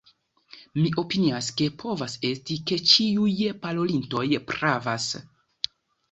[0.83, 5.05] Mi opinias, ke povas esti, ke ĉiuj parolintoj pravas.